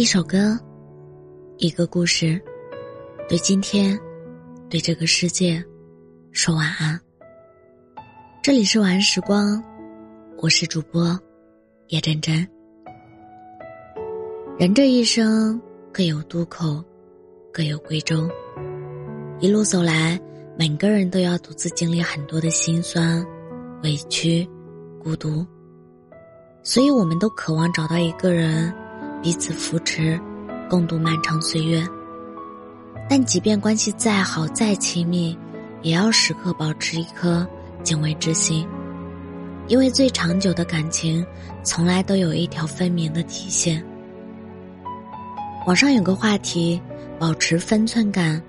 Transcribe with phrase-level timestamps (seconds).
[0.00, 0.58] 一首歌，
[1.58, 2.40] 一个故事，
[3.28, 4.00] 对今天，
[4.70, 5.62] 对这个世界，
[6.32, 6.98] 说晚安。
[8.42, 9.62] 这里是晚安时光，
[10.38, 11.20] 我是主播
[11.88, 12.48] 叶真真。
[14.58, 15.60] 人这一生
[15.92, 16.82] 各有渡口，
[17.52, 18.26] 各有归舟。
[19.38, 20.18] 一路走来，
[20.58, 23.22] 每个人都要独自经历很多的辛酸、
[23.82, 24.48] 委屈、
[25.04, 25.46] 孤独，
[26.62, 28.74] 所以我们都渴望找到一个人。
[29.22, 30.18] 彼此扶持，
[30.68, 31.86] 共度漫长岁月。
[33.08, 35.36] 但即便关系再好、再亲密，
[35.82, 37.46] 也要时刻保持一颗
[37.82, 38.66] 敬畏之心，
[39.66, 41.24] 因为最长久的感情，
[41.62, 43.84] 从来都有一条分明的底线。
[45.66, 46.80] 网上有个话题：
[47.18, 48.42] 保持分寸感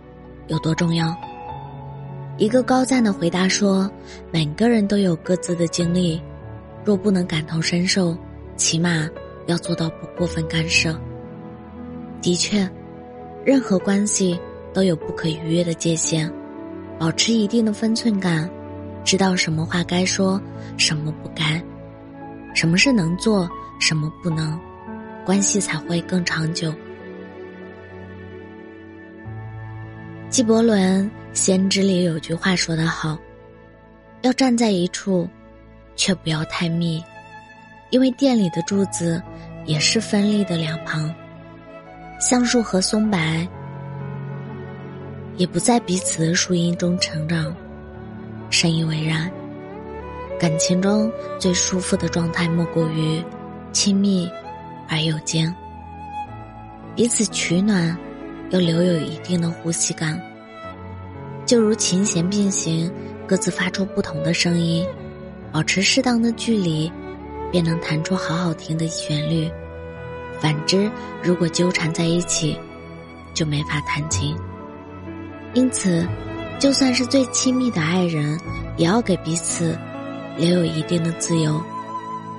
[0.48, 1.14] 有多重要？
[2.38, 3.92] 一个高赞的回答说
[4.32, 6.22] ：“每个人都有各自的经历，
[6.86, 8.18] 若不能感同身受，
[8.56, 9.10] 起码。”
[9.48, 11.00] 要做到不过分干涉。
[12.22, 12.70] 的确，
[13.46, 14.40] 任何关系
[14.74, 16.32] 都有不可逾越的界限，
[17.00, 18.50] 保持一定的分寸感，
[19.04, 20.40] 知道什么话该说，
[20.78, 21.62] 什么不该，
[22.54, 24.60] 什么是能做，什么不能，
[25.26, 26.74] 关系才会更长久。
[30.30, 33.18] 纪伯伦《先知》里有句话说得好
[34.22, 35.28] ：“要站在一处，
[35.96, 37.04] 却不要太密。”
[37.90, 39.22] 因为店里的柱子
[39.66, 41.14] 也是分立的两旁，
[42.20, 43.20] 橡树和松柏
[45.38, 47.56] 也不在彼此的树荫中成长。
[48.50, 49.32] 深以为然，
[50.40, 53.24] 感情中最舒服的状态莫过于
[53.72, 54.30] 亲密
[54.90, 55.56] 而有间，
[56.96, 57.98] 彼此取暖
[58.50, 60.20] 又留有一定的呼吸感，
[61.46, 62.92] 就如琴弦并行，
[63.26, 64.86] 各自发出不同的声音，
[65.52, 66.92] 保持适当的距离。
[67.52, 69.52] 便能弹出好好听的旋律。
[70.40, 70.90] 反之，
[71.22, 72.58] 如果纠缠在一起，
[73.34, 74.36] 就没法弹琴。
[75.54, 76.08] 因此，
[76.58, 78.40] 就算是最亲密的爱人，
[78.78, 79.78] 也要给彼此
[80.38, 81.62] 留有一定的自由，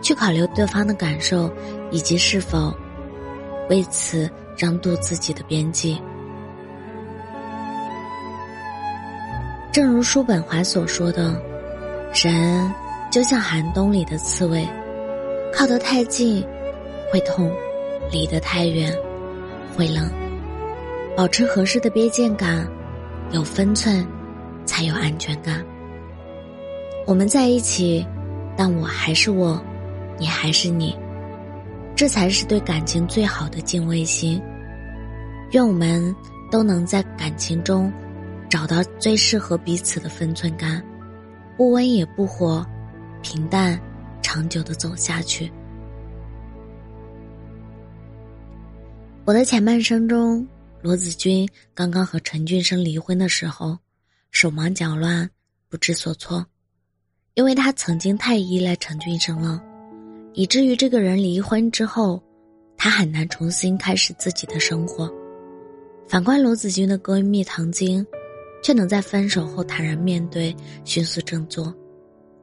[0.02, 1.48] 去考虑对方的感受，
[1.90, 2.74] 以及是否
[3.68, 6.00] 为此让渡自己的边际。
[9.70, 11.40] 正如叔本华所说的
[12.12, 12.74] ：“人
[13.10, 14.66] 就像寒冬里的刺猬。”
[15.52, 16.44] 靠得太近，
[17.12, 17.50] 会痛；
[18.10, 18.92] 离得太远，
[19.76, 20.10] 会冷。
[21.14, 22.66] 保持合适的边界感，
[23.32, 24.04] 有分寸，
[24.64, 25.62] 才有安全感。
[27.06, 28.04] 我们在一起，
[28.56, 29.62] 但我还是我，
[30.18, 30.98] 你还是你，
[31.94, 34.40] 这才是对感情最好的敬畏心。
[35.50, 36.14] 愿我们
[36.50, 37.92] 都能在感情中
[38.48, 40.82] 找到最适合彼此的分寸感，
[41.58, 42.64] 不温也不火，
[43.20, 43.78] 平淡。
[44.22, 45.50] 长久的走下去。
[49.24, 50.46] 我的前半生中，
[50.80, 53.78] 罗子君刚刚和陈俊生离婚的时候，
[54.30, 55.28] 手忙脚乱，
[55.68, 56.44] 不知所措，
[57.34, 59.62] 因为他曾经太依赖陈俊生了，
[60.34, 62.22] 以至于这个人离婚之后，
[62.76, 65.08] 他很难重新开始自己的生活。
[66.08, 68.04] 反观罗子君的闺蜜唐晶，
[68.60, 71.72] 却能在分手后坦然面对，迅速振作。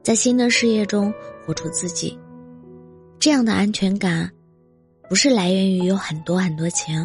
[0.02, 1.12] 在新的事业中
[1.50, 2.16] 活出自己，
[3.18, 4.30] 这样的安全感，
[5.08, 7.04] 不是来源于有很多很多钱，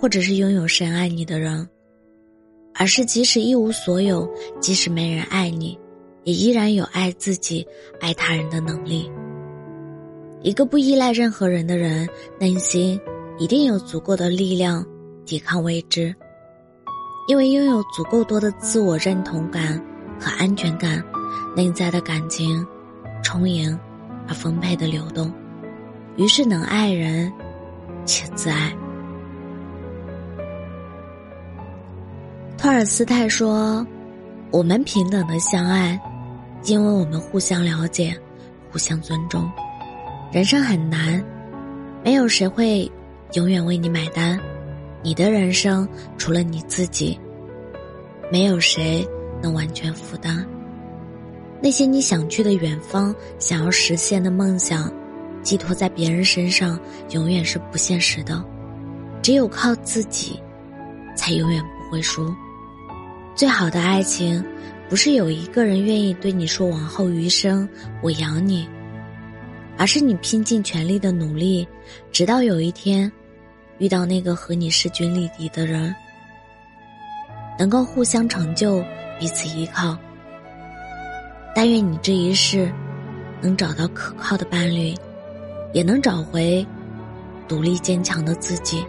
[0.00, 1.68] 或者是拥有深爱你的人，
[2.74, 4.26] 而是即使一无所有，
[4.60, 5.78] 即使没人爱你，
[6.24, 7.66] 也依然有爱自己、
[8.00, 9.10] 爱他人的能力。
[10.40, 12.08] 一个不依赖任何人的人，
[12.40, 12.98] 内心
[13.36, 14.82] 一定有足够的力量
[15.26, 16.14] 抵抗未知，
[17.28, 19.78] 因为拥有足够多的自我认同感
[20.18, 21.04] 和安全感。
[21.54, 22.66] 内在的感情
[23.26, 23.76] 充盈
[24.28, 25.32] 而丰沛的流动，
[26.16, 27.32] 于是能爱人
[28.04, 28.72] 且自爱。
[32.56, 33.84] 托尔斯泰说
[34.52, 36.00] ：“我们平等的相爱，
[36.66, 38.16] 因为我们互相了解，
[38.70, 39.50] 互相尊重。
[40.30, 41.20] 人生很难，
[42.04, 42.88] 没有谁会
[43.32, 44.38] 永远为你买单。
[45.02, 45.86] 你的人生
[46.16, 47.18] 除了你自己，
[48.30, 49.04] 没有谁
[49.42, 50.46] 能完全负担。”
[51.60, 54.92] 那些你想去的远方，想要实现的梦想，
[55.42, 56.78] 寄托在别人身上，
[57.10, 58.44] 永远是不现实的。
[59.22, 60.38] 只有靠自己，
[61.16, 62.32] 才永远不会输。
[63.34, 64.44] 最好的爱情，
[64.88, 67.68] 不是有一个人愿意对你说“往后余生
[68.02, 68.68] 我养你”，
[69.76, 71.66] 而是你拼尽全力的努力，
[72.12, 73.10] 直到有一天，
[73.78, 75.94] 遇到那个和你势均力敌的人，
[77.58, 78.84] 能够互相成就，
[79.18, 79.98] 彼此依靠。
[81.56, 82.70] 但愿你这一世，
[83.40, 84.94] 能找到可靠的伴侣，
[85.72, 86.64] 也能找回
[87.48, 88.84] 独立坚强的自己，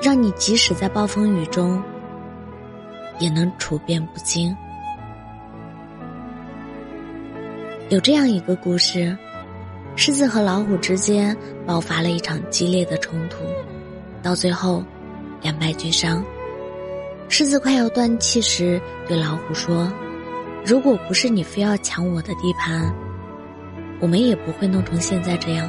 [0.00, 1.82] 让你即使在暴风雨中
[3.18, 4.56] 也能处变不惊。
[7.90, 9.14] 有这样一个故事：
[9.94, 11.36] 狮子和老虎之间
[11.66, 13.44] 爆发了一场激烈的冲突，
[14.22, 14.82] 到最后
[15.42, 16.24] 两败俱伤。
[17.28, 19.92] 狮子快要断气时，对老虎说
[20.68, 22.94] ：“如果不是你非要抢我的地盘，
[24.00, 25.66] 我们也不会弄成现在这样。”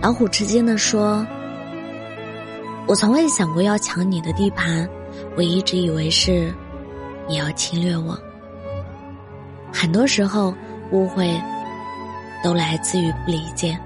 [0.00, 1.26] 老虎吃惊地说
[2.86, 4.88] ：“我从未想过要抢你的地盘，
[5.36, 6.54] 我一直以为是
[7.26, 8.16] 你要侵略我。
[9.72, 10.54] 很多时候，
[10.92, 11.28] 误会
[12.44, 13.76] 都来自于不理解，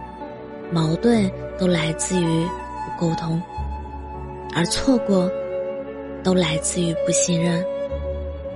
[0.71, 3.41] 矛盾都来自于不沟通，
[4.55, 5.27] 而错过。”
[6.25, 7.65] 都来自于不信任，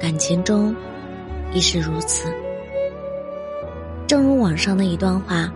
[0.02, 0.74] 感情中
[1.52, 2.28] 亦是如此。
[4.04, 5.48] 正如网上的一段话，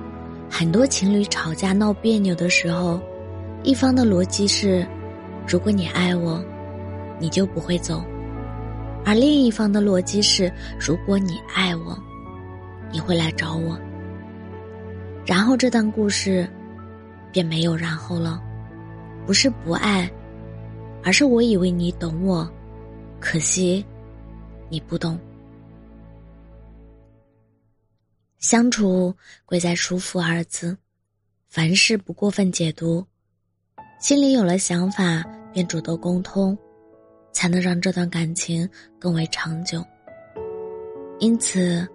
[0.48, 3.00] 很多情侣吵架闹别扭的时候，
[3.64, 4.86] 一方的逻辑是：
[5.48, 6.40] 如果你爱我，
[7.18, 7.96] 你就不会走；
[9.04, 10.48] 而另一方的逻辑是：
[10.78, 11.98] 如果你爱我，
[12.92, 13.76] 你会来找我。
[15.24, 16.48] 然后这段故事
[17.32, 18.40] 便没有然后了，
[19.26, 20.08] 不是不爱。
[21.02, 22.48] 而是我以为你懂我，
[23.18, 23.84] 可惜
[24.68, 25.18] 你不懂。
[28.38, 29.14] 相处
[29.44, 30.76] 贵在舒服二字，
[31.48, 33.04] 凡事不过分解读，
[34.00, 36.56] 心里有了想法便主动沟通，
[37.32, 38.68] 才能让这段感情
[38.98, 39.84] 更为长久。
[41.18, 41.86] 因此，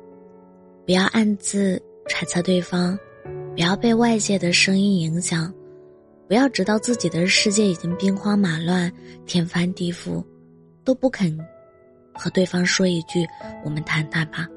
[0.86, 2.98] 不要暗自揣测对方，
[3.56, 5.54] 不要被外界的声音影响。
[6.28, 8.92] 不要直到自己的世界已经兵荒马乱、
[9.26, 10.26] 天翻地覆，
[10.84, 11.38] 都不肯
[12.14, 13.28] 和对方说一句
[13.64, 14.48] “我们谈谈吧”。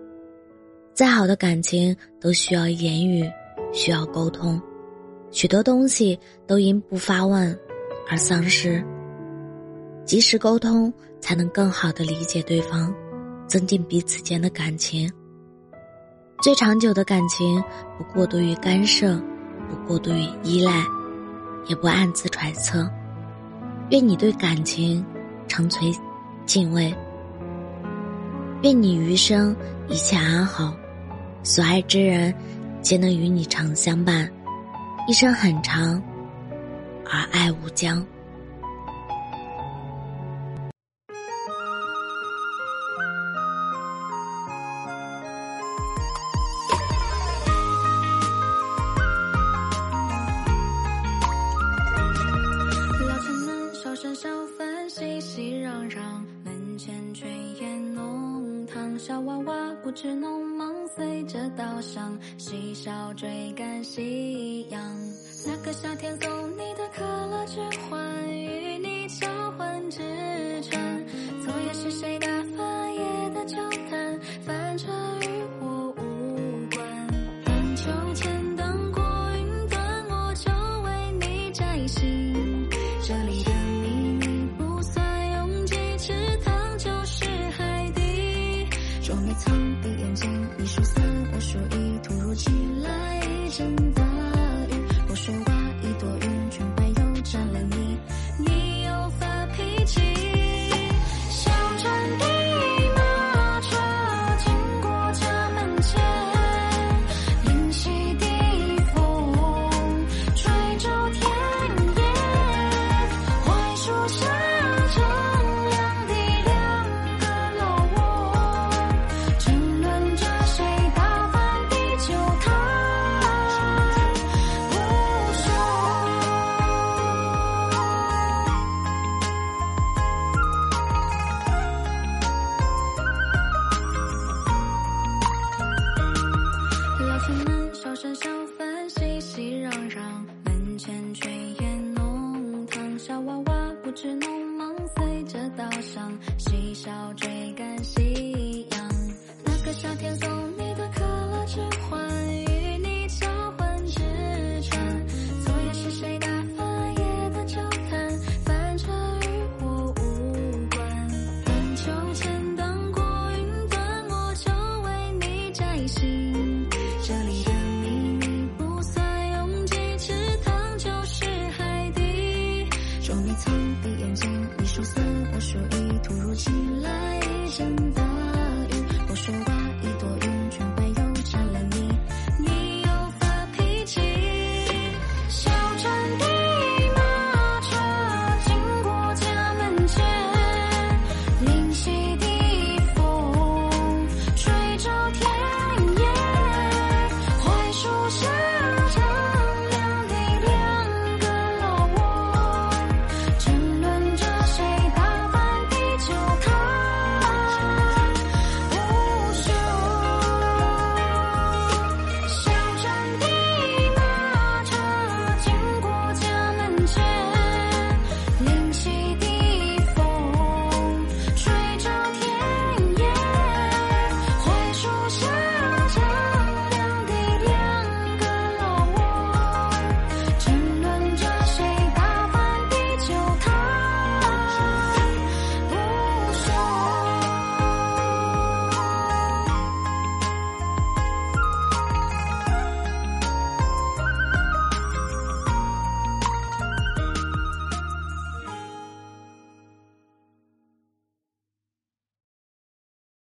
[0.95, 3.29] 再好的感情都需要言语，
[3.73, 4.61] 需要沟通，
[5.31, 7.59] 许多东西都因不发问
[8.09, 8.85] 而丧失。
[10.05, 12.95] 及时沟通，才能更好的理解对方，
[13.47, 15.11] 增进彼此间的感情。
[16.43, 17.63] 最长久的感情，
[17.97, 19.17] 不过度于干涉，
[19.69, 20.85] 不过度于依赖。
[21.67, 22.87] 也不暗自揣测，
[23.89, 25.03] 愿你对感情
[25.49, 25.91] 长存
[26.45, 26.95] 敬畏，
[28.65, 29.55] 愿你余生
[29.89, 30.75] 一切安好，
[31.43, 32.35] 所爱之人
[32.81, 34.27] 皆能与你长相伴，
[35.07, 36.03] 一生很长，
[37.05, 38.03] 而爱无疆。
[59.95, 64.81] 只农忙，随着稻香嬉笑追赶夕阳。
[65.47, 68.04] 那个夏天送你的可乐之花，